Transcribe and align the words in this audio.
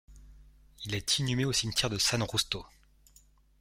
Il 0.85 0.95
est 0.95 1.19
inhumé 1.19 1.45
au 1.45 1.53
cimetière 1.53 1.91
de 1.91 1.99
San 1.99 2.25
Justo. 2.31 2.65